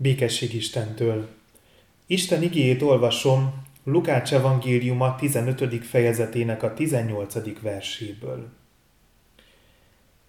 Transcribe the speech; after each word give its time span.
Békesség 0.00 0.54
Istentől. 0.54 1.28
Isten 2.06 2.42
igéjét 2.42 2.82
olvasom 2.82 3.64
Lukács 3.84 4.32
evangéliuma 4.32 5.14
15. 5.16 5.84
fejezetének 5.84 6.62
a 6.62 6.74
18. 6.74 7.60
verséből. 7.60 8.48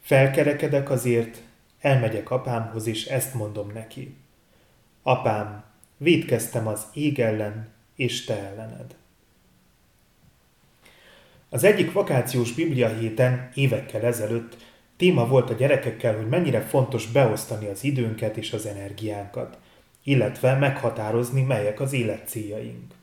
Felkerekedek 0.01 0.89
azért, 0.89 1.41
elmegyek 1.79 2.29
apámhoz, 2.29 2.87
és 2.87 3.05
ezt 3.05 3.33
mondom 3.33 3.71
neki. 3.73 4.15
Apám, 5.01 5.63
védkeztem 5.97 6.67
az 6.67 6.85
ég 6.93 7.19
ellen, 7.19 7.69
és 7.95 8.25
te 8.25 8.37
ellened. 8.37 8.95
Az 11.49 11.63
egyik 11.63 11.91
vakációs 11.91 12.51
biblia 12.51 12.87
héten 12.87 13.51
évekkel 13.53 14.01
ezelőtt 14.01 14.57
téma 14.99 15.27
volt 15.27 15.49
a 15.49 15.53
gyerekekkel, 15.53 16.15
hogy 16.15 16.27
mennyire 16.27 16.61
fontos 16.61 17.07
beosztani 17.07 17.67
az 17.67 17.83
időnket 17.83 18.37
és 18.37 18.53
az 18.53 18.65
energiánkat, 18.65 19.57
illetve 20.03 20.55
meghatározni, 20.55 21.41
melyek 21.41 21.79
az 21.79 21.93
élet 21.93 22.27
céljaink. 22.27 22.93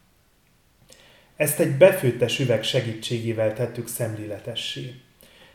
Ezt 1.36 1.60
egy 1.60 1.77
befőttes 1.77 2.38
üveg 2.38 2.62
segítségével 2.62 3.55
tettük 3.55 3.88
szemléletessé. 3.88 4.95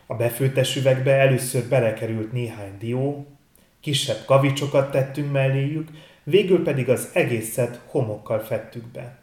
A 0.06 0.16
befőttes 0.16 0.76
üvegbe 0.76 1.12
először 1.12 1.64
belekerült 1.64 2.32
néhány 2.32 2.78
dió, 2.80 3.28
kisebb 3.80 4.26
kavicsokat 4.26 4.92
tettünk 4.92 5.32
melléjük, 5.32 5.90
végül 6.24 6.64
pedig 6.64 6.90
az 6.90 7.10
egészet 7.14 7.82
homokkal 7.86 8.40
fettük 8.40 8.86
be. 8.86 9.20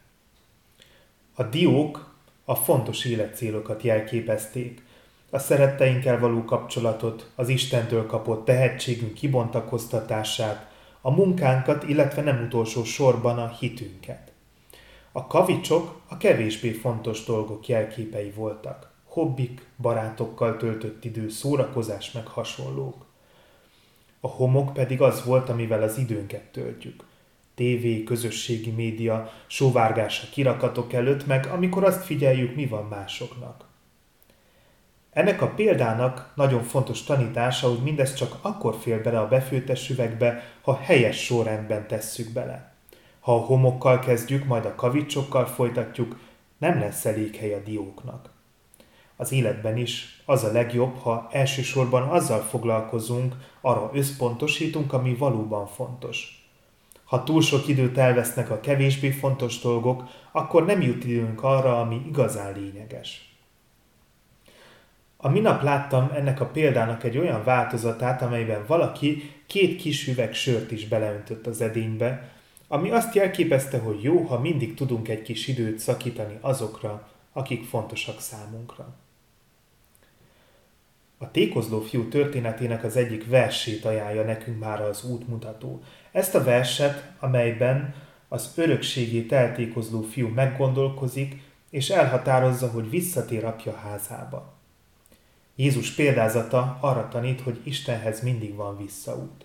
A 1.34 1.42
diók 1.42 2.14
a 2.44 2.55
fontos 2.55 3.05
életcélokat 3.05 3.82
jelképezték, 3.82 4.82
a 5.30 5.38
szeretteinkkel 5.38 6.18
való 6.18 6.45
kapcsolatot, 6.45 7.30
az 7.34 7.48
Istentől 7.48 8.06
kapott 8.06 8.45
tehetségünk 8.45 9.14
kibontakoztatását, 9.14 10.70
a 11.00 11.10
munkánkat, 11.10 11.88
illetve 11.88 12.23
nem 12.23 12.42
utolsó 12.46 12.84
sorban 12.84 13.38
a 13.38 13.56
hitünket. 13.59 14.33
A 15.12 15.27
kavicsok 15.27 16.00
a 16.08 16.17
kevésbé 16.17 16.70
fontos 16.70 17.25
dolgok 17.25 17.69
jelképei 17.69 18.30
voltak. 18.30 18.91
Hobbik, 19.05 19.67
barátokkal 19.77 20.56
töltött 20.56 21.05
idő, 21.05 21.28
szórakozás 21.28 22.12
meg 22.12 22.27
hasonlók. 22.27 23.06
A 24.20 24.28
homok 24.28 24.72
pedig 24.72 25.00
az 25.00 25.24
volt, 25.24 25.48
amivel 25.48 25.83
az 25.83 25.98
időnket 25.98 26.42
töltjük. 26.42 27.05
TV, 27.55 28.05
közösségi 28.05 28.70
média, 28.70 29.33
sóvárgása 29.47 30.27
kirakatok 30.30 30.92
előtt, 30.92 31.27
meg 31.27 31.47
amikor 31.47 31.84
azt 31.84 32.05
figyeljük, 32.05 32.55
mi 32.55 32.67
van 32.67 32.84
másoknak. 32.84 33.67
Ennek 35.19 35.42
a 35.42 35.48
példának 35.48 36.33
nagyon 36.34 36.62
fontos 36.62 37.02
tanítása, 37.02 37.69
hogy 37.69 37.83
mindez 37.83 38.14
csak 38.14 38.38
akkor 38.41 38.77
fél 38.80 39.02
bele 39.02 39.20
a 39.20 39.28
befőttes 39.28 39.91
üvegbe, 39.91 40.42
ha 40.62 40.78
helyes 40.83 41.24
sorrendben 41.24 41.86
tesszük 41.86 42.33
bele. 42.33 42.72
Ha 43.20 43.34
a 43.34 43.39
homokkal 43.39 43.98
kezdjük, 43.98 44.44
majd 44.44 44.64
a 44.64 44.74
kavicsokkal 44.74 45.46
folytatjuk, 45.46 46.19
nem 46.58 46.78
lesz 46.78 47.05
elég 47.05 47.36
hely 47.36 47.55
a 47.55 47.58
dióknak. 47.64 48.30
Az 49.16 49.33
életben 49.33 49.77
is 49.77 50.22
az 50.27 50.44
a 50.44 50.52
legjobb, 50.52 50.96
ha 50.96 51.28
elsősorban 51.33 52.08
azzal 52.08 52.41
foglalkozunk, 52.41 53.34
arra 53.61 53.91
összpontosítunk, 53.94 54.92
ami 54.92 55.14
valóban 55.14 55.66
fontos. 55.66 56.48
Ha 57.05 57.24
túl 57.24 57.42
sok 57.42 57.69
időt 57.69 57.98
elvesznek 57.98 58.50
a 58.50 58.61
kevésbé 58.61 59.11
fontos 59.11 59.61
dolgok, 59.61 60.05
akkor 60.33 60.64
nem 60.64 60.83
jut 60.83 61.05
időnk 61.05 61.42
arra, 61.42 61.80
ami 61.80 62.02
igazán 62.06 62.52
lényeges. 62.52 63.27
A 65.20 65.28
minap 65.28 65.62
láttam 65.62 66.11
ennek 66.14 66.41
a 66.41 66.47
példának 66.47 67.05
egy 67.05 67.19
olyan 67.19 67.44
változatát, 67.44 68.22
amelyben 68.22 68.64
valaki 68.66 69.30
két 69.47 69.77
kis 69.77 70.06
üveg 70.06 70.34
sört 70.34 70.70
is 70.70 70.88
beleöntött 70.88 71.47
az 71.47 71.61
edénybe, 71.61 72.33
ami 72.69 72.91
azt 72.91 73.14
jelképezte, 73.14 73.78
hogy 73.78 74.02
jó, 74.02 74.22
ha 74.22 74.41
mindig 74.41 74.74
tudunk 74.74 75.08
egy 75.08 75.22
kis 75.22 75.48
időt 75.48 75.78
szakítani 75.78 76.39
azokra, 76.41 77.08
akik 77.33 77.64
fontosak 77.64 78.20
számunkra. 78.20 78.95
A 81.18 81.30
tékozló 81.30 81.80
fiú 81.80 82.08
történetének 82.08 82.85
az 82.85 82.96
egyik 82.96 83.29
versét 83.29 83.85
ajánlja 83.85 84.24
nekünk 84.24 84.58
már 84.58 84.80
az 84.80 85.05
útmutató. 85.05 85.83
Ezt 86.12 86.35
a 86.35 86.45
verset, 86.45 87.12
amelyben 87.18 87.95
az 88.29 88.52
örökségét 88.56 89.33
eltékozló 89.33 90.02
fiú 90.02 90.29
meggondolkozik, 90.29 91.42
és 91.70 91.90
elhatározza, 91.90 92.70
hogy 92.70 92.90
visszatér 92.90 93.45
apja 93.45 93.73
házába. 93.73 94.58
Jézus 95.58 95.91
példázata 95.91 96.79
arra 96.80 97.08
tanít, 97.08 97.41
hogy 97.41 97.61
Istenhez 97.63 98.23
mindig 98.23 98.55
van 98.55 98.77
visszaút. 98.77 99.45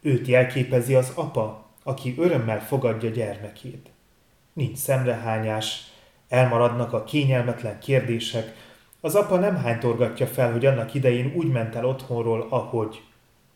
Őt 0.00 0.26
jelképezi 0.26 0.94
az 0.94 1.12
apa, 1.14 1.66
aki 1.82 2.14
örömmel 2.18 2.60
fogadja 2.66 3.10
gyermekét. 3.10 3.90
Nincs 4.52 4.78
szemrehányás, 4.78 5.80
elmaradnak 6.28 6.92
a 6.92 7.04
kényelmetlen 7.04 7.78
kérdések, 7.78 8.54
az 9.00 9.14
apa 9.14 9.36
nem 9.36 9.56
hánytorgatja 9.56 10.26
fel, 10.26 10.52
hogy 10.52 10.66
annak 10.66 10.94
idején 10.94 11.32
úgy 11.36 11.50
ment 11.50 11.74
el 11.74 11.84
otthonról, 11.84 12.46
ahogy, 12.50 13.02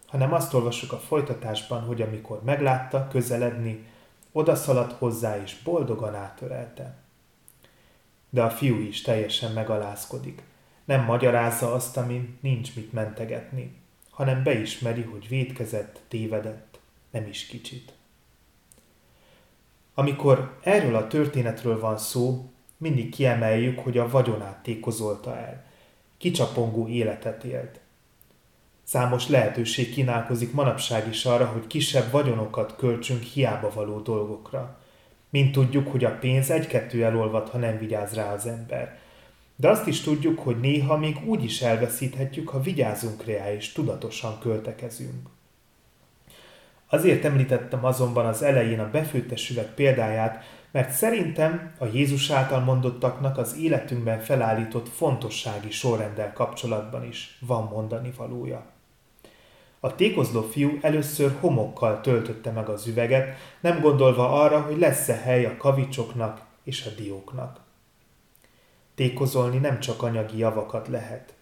hanem 0.06 0.32
azt 0.32 0.54
olvassuk 0.54 0.92
a 0.92 0.98
folytatásban, 0.98 1.82
hogy 1.82 2.02
amikor 2.02 2.42
meglátta 2.44 3.08
közeledni, 3.08 3.86
odaszaladt 4.32 4.92
hozzá 4.92 5.42
és 5.42 5.56
boldogan 5.64 6.14
átörelte. 6.14 6.96
De 8.30 8.42
a 8.42 8.50
fiú 8.50 8.78
is 8.78 9.02
teljesen 9.02 9.52
megalázkodik 9.52 10.42
nem 10.90 11.04
magyarázza 11.04 11.72
azt, 11.72 11.96
amin 11.96 12.38
nincs 12.40 12.74
mit 12.74 12.92
mentegetni, 12.92 13.76
hanem 14.10 14.42
beismeri, 14.42 15.02
hogy 15.02 15.28
védkezett, 15.28 16.00
tévedett, 16.08 16.80
nem 17.10 17.26
is 17.26 17.46
kicsit. 17.46 17.92
Amikor 19.94 20.58
erről 20.62 20.96
a 20.96 21.06
történetről 21.06 21.80
van 21.80 21.98
szó, 21.98 22.50
mindig 22.76 23.14
kiemeljük, 23.14 23.78
hogy 23.78 23.98
a 23.98 24.08
vagyonát 24.08 24.62
tékozolta 24.62 25.36
el. 25.36 25.64
Kicsapongó 26.18 26.88
életet 26.88 27.44
élt. 27.44 27.80
Számos 28.82 29.28
lehetőség 29.28 29.92
kínálkozik 29.92 30.52
manapság 30.52 31.08
is 31.08 31.24
arra, 31.24 31.46
hogy 31.46 31.66
kisebb 31.66 32.10
vagyonokat 32.10 32.76
költsünk 32.76 33.22
hiába 33.22 33.70
való 33.74 34.00
dolgokra. 34.00 34.78
Mint 35.28 35.52
tudjuk, 35.52 35.88
hogy 35.88 36.04
a 36.04 36.18
pénz 36.18 36.50
egy-kettő 36.50 37.04
elolvad, 37.04 37.48
ha 37.48 37.58
nem 37.58 37.78
vigyáz 37.78 38.14
rá 38.14 38.32
az 38.32 38.46
ember– 38.46 38.98
de 39.60 39.68
azt 39.68 39.86
is 39.86 40.00
tudjuk, 40.00 40.38
hogy 40.38 40.60
néha 40.60 40.96
még 40.96 41.16
úgy 41.26 41.44
is 41.44 41.62
elveszíthetjük, 41.62 42.48
ha 42.48 42.60
vigyázunk 42.60 43.24
rá 43.24 43.52
és 43.52 43.72
tudatosan 43.72 44.38
költekezünk. 44.38 45.28
Azért 46.88 47.24
említettem 47.24 47.84
azonban 47.84 48.26
az 48.26 48.42
elején 48.42 48.80
a 48.80 48.90
befőttes 48.90 49.50
üveg 49.50 49.74
példáját, 49.74 50.44
mert 50.70 50.90
szerintem 50.90 51.72
a 51.78 51.84
Jézus 51.84 52.30
által 52.30 52.60
mondottaknak 52.60 53.38
az 53.38 53.56
életünkben 53.58 54.20
felállított 54.20 54.88
fontossági 54.88 55.70
sorrenddel 55.70 56.32
kapcsolatban 56.32 57.04
is 57.04 57.38
van 57.40 57.68
mondani 57.72 58.12
valója. 58.16 58.66
A 59.80 59.94
tékozló 59.94 60.42
fiú 60.42 60.78
először 60.80 61.36
homokkal 61.40 62.00
töltötte 62.00 62.50
meg 62.50 62.68
az 62.68 62.86
üveget, 62.86 63.36
nem 63.60 63.80
gondolva 63.80 64.42
arra, 64.42 64.60
hogy 64.60 64.78
lesz-e 64.78 65.14
hely 65.14 65.44
a 65.44 65.56
kavicsoknak 65.56 66.40
és 66.64 66.86
a 66.86 67.00
dióknak. 67.00 67.68
Tékozolni 69.00 69.58
nem 69.58 69.80
csak 69.80 70.02
anyagi 70.02 70.38
javakat 70.38 70.88
lehet. 70.88 71.34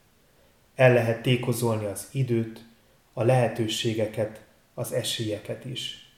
El 0.75 0.93
lehet 0.93 1.23
tékozolni 1.23 1.85
az 1.85 2.09
időt, 2.13 2.65
a 3.13 3.23
lehetőségeket, 3.23 4.45
az 4.75 4.93
esélyeket 4.93 5.65
is. 5.65 6.11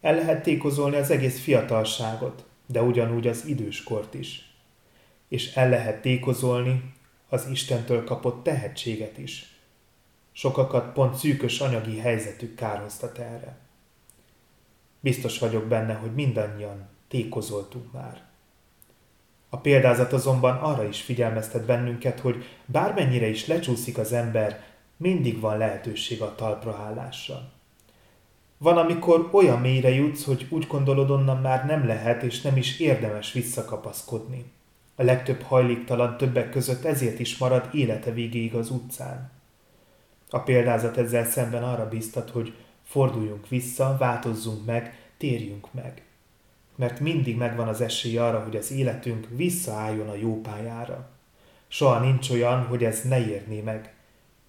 El 0.00 0.14
lehet 0.14 0.42
tékozolni 0.42 0.96
az 0.96 1.10
egész 1.10 1.40
fiatalságot, 1.40 2.44
de 2.66 2.82
ugyanúgy 2.82 3.26
az 3.26 3.46
időskort 3.46 4.14
is. 4.14 4.54
És 5.28 5.54
el 5.54 5.68
lehet 5.68 6.02
tékozolni 6.02 6.94
az 7.28 7.46
Istentől 7.50 8.04
kapott 8.04 8.42
tehetséget 8.42 9.18
is. 9.18 9.56
Sokakat 10.32 10.92
pont 10.92 11.14
szűkös 11.14 11.60
anyagi 11.60 11.98
helyzetük 11.98 12.54
kárhoztat 12.54 13.18
erre. 13.18 13.56
Biztos 15.00 15.38
vagyok 15.38 15.64
benne, 15.64 15.94
hogy 15.94 16.14
mindannyian 16.14 16.88
tékozoltunk 17.08 17.92
már. 17.92 18.33
A 19.54 19.56
példázat 19.56 20.12
azonban 20.12 20.56
arra 20.56 20.84
is 20.84 21.02
figyelmeztet 21.02 21.64
bennünket, 21.64 22.20
hogy 22.20 22.44
bármennyire 22.66 23.26
is 23.26 23.46
lecsúszik 23.46 23.98
az 23.98 24.12
ember, 24.12 24.62
mindig 24.96 25.40
van 25.40 25.58
lehetőség 25.58 26.22
a 26.22 26.34
talpraállásra. 26.34 27.50
Van, 28.58 28.76
amikor 28.76 29.28
olyan 29.32 29.60
mélyre 29.60 29.88
jutsz, 29.88 30.24
hogy 30.24 30.46
úgy 30.50 30.66
gondolod 30.66 31.10
onnan 31.10 31.40
már 31.40 31.66
nem 31.66 31.86
lehet 31.86 32.22
és 32.22 32.40
nem 32.40 32.56
is 32.56 32.78
érdemes 32.80 33.32
visszakapaszkodni. 33.32 34.44
A 34.96 35.02
legtöbb 35.02 35.42
hajléktalan 35.42 36.16
többek 36.16 36.50
között 36.50 36.84
ezért 36.84 37.18
is 37.18 37.38
marad 37.38 37.68
élete 37.72 38.10
végéig 38.10 38.54
az 38.54 38.70
utcán. 38.70 39.30
A 40.30 40.38
példázat 40.38 40.96
ezzel 40.96 41.24
szemben 41.24 41.64
arra 41.64 41.88
biztat, 41.88 42.30
hogy 42.30 42.54
forduljunk 42.84 43.48
vissza, 43.48 43.96
változzunk 43.98 44.64
meg, 44.64 44.98
térjünk 45.18 45.72
meg 45.72 46.02
mert 46.76 47.00
mindig 47.00 47.36
megvan 47.36 47.68
az 47.68 47.80
esély 47.80 48.16
arra, 48.16 48.42
hogy 48.42 48.56
az 48.56 48.70
életünk 48.70 49.26
visszaálljon 49.30 50.08
a 50.08 50.14
jó 50.14 50.40
pályára. 50.40 51.08
Soha 51.68 52.00
nincs 52.00 52.30
olyan, 52.30 52.66
hogy 52.66 52.84
ez 52.84 53.02
ne 53.02 53.26
érné 53.26 53.60
meg. 53.60 53.94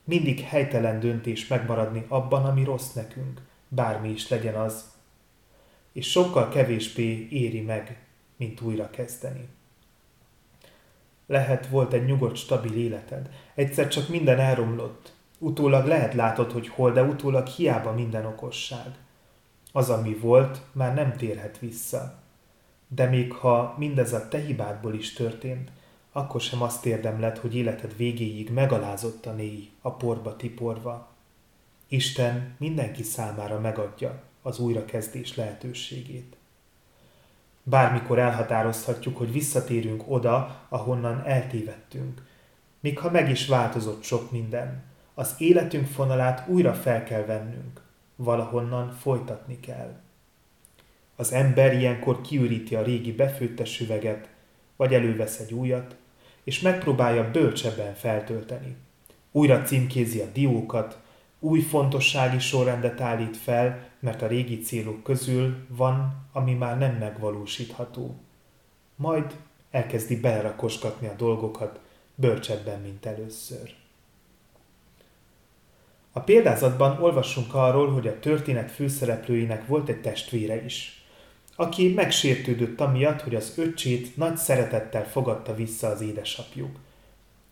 Mindig 0.04 0.40
helytelen 0.40 1.00
döntés 1.00 1.48
megmaradni 1.48 2.06
abban, 2.08 2.46
ami 2.46 2.64
rossz 2.64 2.94
nekünk, 2.94 3.42
bármi 3.68 4.10
is 4.10 4.30
legyen 4.30 4.56
az. 4.56 4.94
és 5.92 6.10
sokkal 6.10 6.50
kevésbé 6.50 7.28
éri 7.30 7.62
meg, 7.62 7.98
mint 8.38 8.62
újra 8.62 8.90
kezdeni. 8.90 9.48
Lehet 11.28 11.68
volt 11.68 11.94
egy 11.94 12.06
nyugodt, 12.06 12.36
stabil 12.36 12.78
életed. 12.78 13.30
Egyszer 13.56 13.88
csak 13.88 14.10
minden 14.10 14.40
elromlott. 14.40 15.14
Utólag 15.38 15.86
lehet 15.86 16.14
látod, 16.14 16.52
hogy 16.52 16.68
hol, 16.68 16.92
de 16.92 17.04
utólag 17.04 17.48
hiába 17.48 17.92
minden 17.92 18.26
okosság. 18.26 18.96
Az, 19.76 19.90
ami 19.90 20.14
volt, 20.14 20.62
már 20.72 20.94
nem 20.94 21.16
térhet 21.16 21.60
vissza. 21.60 22.14
De 22.88 23.06
még 23.06 23.34
ha 23.34 23.76
mindez 23.78 24.14
a 24.14 24.28
te 24.28 24.38
hibádból 24.38 24.94
is 24.94 25.14
történt, 25.14 25.72
akkor 26.12 26.42
sem 26.42 26.62
azt 26.62 26.86
érdemled, 26.86 27.38
hogy 27.38 27.56
életed 27.56 27.96
végéig 27.98 28.50
megalázottan 28.50 29.40
élj 29.40 29.70
a 29.82 29.92
porba 29.92 30.36
tiporva. 30.36 31.08
Isten 31.88 32.56
mindenki 32.58 33.04
számára 33.04 33.60
megadja 33.60 34.22
az 34.42 34.60
újrakezdés 34.60 35.36
lehetőségét. 35.36 36.36
Bármikor 37.64 38.20
elhatározhatjuk, 38.20 39.18
hogy 39.18 39.32
visszatérünk 39.32 40.04
oda, 40.08 40.62
ahonnan 40.70 41.24
eltévedtünk. 41.26 42.26
Még 42.80 43.00
ha 43.00 43.12
meg 43.12 43.30
is 43.30 43.48
változott 43.48 44.04
sok 44.04 44.32
minden, 44.32 44.84
az 45.14 45.36
életünk 45.38 45.88
fonalát 45.88 46.48
újra 46.48 46.74
fel 46.74 47.04
kell 47.04 47.26
vennünk, 47.26 47.84
valahonnan 48.16 48.92
folytatni 48.92 49.60
kell. 49.60 50.00
Az 51.16 51.32
ember 51.32 51.74
ilyenkor 51.74 52.22
kiüríti 52.22 52.76
a 52.76 52.84
régi 52.84 53.12
befőttes 53.12 53.80
üveget, 53.80 54.30
vagy 54.76 54.94
elővesz 54.94 55.40
egy 55.40 55.54
újat, 55.54 55.96
és 56.44 56.60
megpróbálja 56.60 57.32
bölcsebben 57.32 57.94
feltölteni. 57.94 58.76
Újra 59.32 59.62
címkézi 59.62 60.20
a 60.20 60.26
diókat, 60.34 61.00
új 61.40 61.60
fontossági 61.60 62.40
sorrendet 62.40 63.02
állít 63.02 63.38
fel, 63.38 63.90
mert 64.00 64.22
a 64.22 64.28
régi 64.28 64.60
célok 64.60 65.04
közül 65.04 65.66
van, 65.68 66.28
ami 66.32 66.54
már 66.54 66.78
nem 66.78 66.96
megvalósítható. 66.96 68.16
Majd 68.96 69.36
elkezdi 69.72 70.20
belerakosgatni 70.20 71.08
a 71.08 71.16
dolgokat 71.18 71.80
bölcsebben, 72.16 72.82
mint 72.82 73.06
először. 73.06 73.74
A 76.18 76.20
példázatban 76.20 77.04
olvassunk 77.04 77.54
arról, 77.54 77.92
hogy 77.92 78.08
a 78.08 78.20
történet 78.20 78.72
főszereplőinek 78.72 79.68
volt 79.68 79.90
egy 79.90 80.02
testvére 80.02 80.64
is, 80.64 81.06
aki 81.56 81.94
megsértődött 81.94 82.82
amiatt, 82.82 83.22
hogy 83.22 83.36
az 83.36 83.54
öccsét 83.58 84.18
nagy 84.18 84.38
szeretettel 84.38 85.08
fogadta 85.08 85.56
vissza 85.56 85.88
az 85.88 86.02
édesapjuk, 86.02 86.80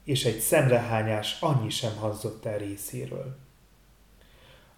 és 0.04 0.26
egy 0.26 0.40
szemrehányás 0.40 1.38
annyi 1.42 1.70
sem 1.70 1.96
hangzott 1.96 2.46
el 2.46 2.58
részéről. 2.58 3.38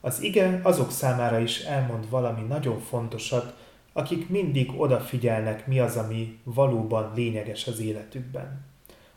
Az 0.02 0.22
ige 0.22 0.60
azok 0.64 0.92
számára 0.92 1.40
is 1.40 1.60
elmond 1.60 2.10
valami 2.10 2.42
nagyon 2.42 2.80
fontosat, 2.80 3.56
akik 3.94 4.30
mindig 4.30 4.80
odafigyelnek, 4.80 5.68
mi 5.68 5.80
az, 5.80 5.96
ami 5.96 6.40
valóban 6.44 7.12
lényeges 7.16 7.68
az 7.68 7.80
életükben. 7.80 8.66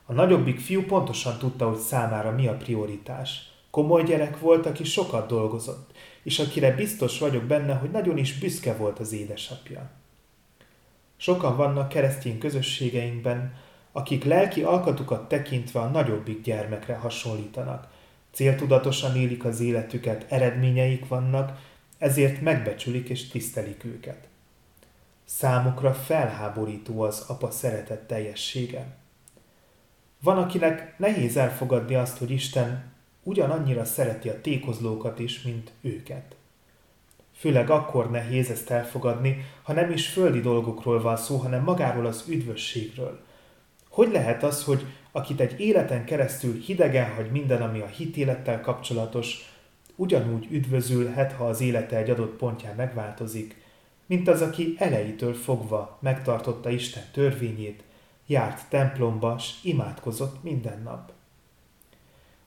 A 0.04 0.12
nagyobbik 0.12 0.60
fiú 0.60 0.82
pontosan 0.82 1.38
tudta, 1.38 1.68
hogy 1.68 1.78
számára 1.78 2.30
mi 2.30 2.46
a 2.46 2.56
prioritás. 2.56 3.56
Komoly 3.78 4.02
gyerek 4.02 4.38
volt, 4.38 4.66
aki 4.66 4.84
sokat 4.84 5.28
dolgozott, 5.28 5.90
és 6.22 6.38
akire 6.38 6.74
biztos 6.74 7.18
vagyok 7.18 7.42
benne, 7.44 7.74
hogy 7.74 7.90
nagyon 7.90 8.18
is 8.18 8.38
büszke 8.38 8.76
volt 8.76 8.98
az 8.98 9.12
édesapja. 9.12 9.90
Sokan 11.16 11.56
vannak 11.56 11.88
keresztény 11.88 12.38
közösségeinkben, 12.38 13.54
akik 13.92 14.24
lelki 14.24 14.62
alkatukat 14.62 15.28
tekintve 15.28 15.80
a 15.80 15.88
nagyobbik 15.88 16.42
gyermekre 16.42 16.94
hasonlítanak, 16.94 17.88
Céltudatosan 18.32 19.16
élik 19.16 19.44
az 19.44 19.60
életüket, 19.60 20.26
eredményeik 20.28 21.08
vannak, 21.08 21.60
ezért 21.98 22.40
megbecsülik 22.40 23.08
és 23.08 23.28
tisztelik 23.28 23.84
őket. 23.84 24.28
Számukra 25.24 25.94
felháborító 25.94 27.00
az 27.00 27.24
apa 27.28 27.50
szeretet 27.50 28.06
teljessége. 28.06 28.96
Van, 30.20 30.38
akinek 30.38 30.98
nehéz 30.98 31.36
elfogadni 31.36 31.94
azt, 31.94 32.18
hogy 32.18 32.30
Isten 32.30 32.96
ugyanannyira 33.28 33.84
szereti 33.84 34.28
a 34.28 34.40
tékozlókat 34.40 35.18
is, 35.18 35.42
mint 35.42 35.72
őket. 35.80 36.36
Főleg 37.34 37.70
akkor 37.70 38.10
nehéz 38.10 38.50
ezt 38.50 38.70
elfogadni, 38.70 39.44
ha 39.62 39.72
nem 39.72 39.90
is 39.90 40.08
földi 40.08 40.40
dolgokról 40.40 41.00
van 41.00 41.16
szó, 41.16 41.36
hanem 41.36 41.62
magáról 41.62 42.06
az 42.06 42.24
üdvösségről. 42.28 43.20
Hogy 43.88 44.10
lehet 44.12 44.42
az, 44.42 44.64
hogy 44.64 44.84
akit 45.12 45.40
egy 45.40 45.60
életen 45.60 46.04
keresztül 46.04 46.60
hidegen 46.60 47.14
hagy 47.14 47.30
minden, 47.30 47.62
ami 47.62 47.80
a 47.80 47.86
hitélettel 47.86 48.60
kapcsolatos, 48.60 49.52
ugyanúgy 49.96 50.46
üdvözülhet, 50.50 51.32
ha 51.32 51.46
az 51.46 51.60
élete 51.60 51.96
egy 51.96 52.10
adott 52.10 52.36
pontján 52.36 52.76
megváltozik, 52.76 53.56
mint 54.06 54.28
az, 54.28 54.42
aki 54.42 54.74
elejétől 54.78 55.34
fogva 55.34 55.98
megtartotta 56.00 56.70
Isten 56.70 57.04
törvényét, 57.12 57.82
járt 58.26 58.68
templomba, 58.68 59.38
s 59.38 59.52
imádkozott 59.62 60.42
minden 60.42 60.82
nap. 60.82 61.16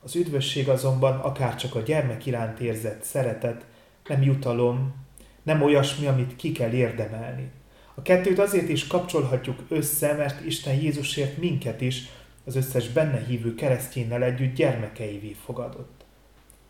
Az 0.04 0.16
üdvösség 0.16 0.70
azonban 0.70 1.20
akár 1.20 1.56
csak 1.56 1.76
a 1.76 1.80
gyermek 1.80 2.26
iránt 2.26 2.60
érzett 2.60 3.04
szeretet, 3.04 3.66
nem 4.08 4.22
jutalom, 4.22 4.96
nem 5.44 5.62
olyasmi, 5.62 6.06
amit 6.06 6.36
ki 6.36 6.52
kell 6.52 6.72
érdemelni. 6.72 7.52
A 7.96 8.02
kettőt 8.02 8.40
azért 8.40 8.70
is 8.70 8.88
kapcsolhatjuk 8.88 9.60
össze, 9.70 10.14
mert 10.14 10.46
Isten 10.46 10.76
Jézusért 10.76 11.38
minket 11.38 11.82
is 11.82 12.10
az 12.46 12.56
összes 12.56 12.90
benne 12.90 13.26
hívő 13.26 13.56
kereszténynel 13.56 14.24
együtt 14.24 14.56
gyermekeivé 14.56 15.36
fogadott. 15.46 16.06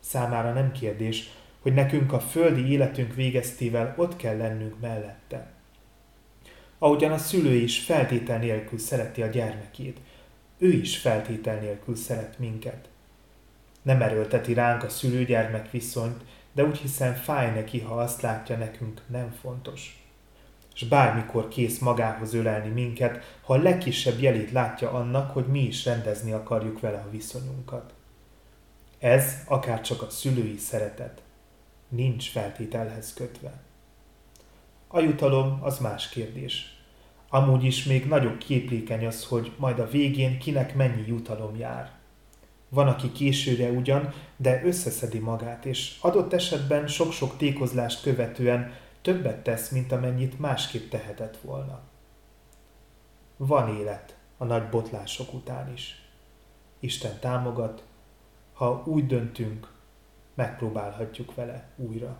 Számára 0.00 0.52
nem 0.52 0.72
kérdés, 0.72 1.30
hogy 1.60 1.74
nekünk 1.74 2.12
a 2.12 2.20
földi 2.20 2.70
életünk 2.70 3.14
végeztével 3.14 3.94
ott 3.96 4.16
kell 4.16 4.36
lennünk 4.36 4.80
mellette. 4.80 5.52
Ahogyan 6.78 7.12
a 7.12 7.18
szülő 7.18 7.54
is 7.54 7.78
feltétel 7.78 8.38
nélkül 8.38 8.78
szereti 8.78 9.22
a 9.22 9.26
gyermekét, 9.26 9.96
ő 10.58 10.72
is 10.72 10.98
feltétel 10.98 11.60
nélkül 11.60 11.96
szeret 11.96 12.38
minket. 12.38 12.88
Nem 13.82 14.02
erőlteti 14.02 14.54
ránk 14.54 14.82
a 14.82 14.88
szülő-gyermek 14.88 15.70
viszonyt, 15.70 16.22
de 16.52 16.64
úgy 16.64 16.78
hiszem 16.78 17.14
fáj 17.14 17.54
neki, 17.54 17.80
ha 17.80 17.94
azt 17.94 18.22
látja 18.22 18.56
nekünk 18.56 19.02
nem 19.06 19.34
fontos 19.40 20.02
és 20.74 20.84
bármikor 20.84 21.48
kész 21.48 21.78
magához 21.78 22.34
ölelni 22.34 22.68
minket, 22.68 23.38
ha 23.42 23.54
a 23.54 23.62
legkisebb 23.62 24.20
jelét 24.20 24.50
látja 24.50 24.90
annak, 24.90 25.30
hogy 25.30 25.46
mi 25.46 25.60
is 25.60 25.84
rendezni 25.84 26.32
akarjuk 26.32 26.80
vele 26.80 26.98
a 26.98 27.10
viszonyunkat. 27.10 27.94
Ez 28.98 29.42
akár 29.46 29.80
csak 29.80 30.02
a 30.02 30.10
szülői 30.10 30.56
szeretet. 30.56 31.22
Nincs 31.88 32.30
feltételhez 32.30 33.14
kötve. 33.14 33.52
A 34.88 35.00
jutalom 35.00 35.58
az 35.62 35.78
más 35.78 36.08
kérdés. 36.08 36.76
Amúgy 37.28 37.64
is 37.64 37.84
még 37.84 38.06
nagyobb 38.06 38.38
képlékeny 38.38 39.06
az, 39.06 39.24
hogy 39.24 39.52
majd 39.56 39.78
a 39.78 39.88
végén 39.88 40.38
kinek 40.38 40.74
mennyi 40.74 41.06
jutalom 41.06 41.56
jár. 41.56 41.90
Van, 42.74 42.88
aki 42.88 43.12
későre 43.12 43.70
ugyan, 43.70 44.12
de 44.36 44.64
összeszedi 44.64 45.18
magát, 45.18 45.64
és 45.64 45.98
adott 46.00 46.32
esetben 46.32 46.86
sok-sok 46.86 47.36
tékozlást 47.36 48.02
követően 48.02 48.72
többet 49.02 49.42
tesz, 49.42 49.70
mint 49.70 49.92
amennyit 49.92 50.38
másképp 50.38 50.90
tehetett 50.90 51.36
volna. 51.36 51.80
Van 53.36 53.76
élet 53.76 54.16
a 54.36 54.44
nagy 54.44 54.68
botlások 54.68 55.34
után 55.34 55.72
is. 55.72 56.08
Isten 56.80 57.18
támogat, 57.20 57.84
ha 58.52 58.82
úgy 58.86 59.06
döntünk, 59.06 59.72
megpróbálhatjuk 60.34 61.34
vele 61.34 61.68
újra. 61.76 62.16